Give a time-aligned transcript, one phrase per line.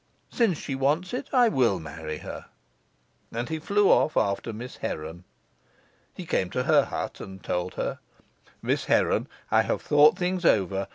[0.31, 2.47] Since she wants it, I will marry her."
[3.31, 5.25] And he flew off after Miss Heron.
[6.15, 7.99] He came to her hut, and told her,
[8.63, 10.87] "Miss Heron, I have thought things over.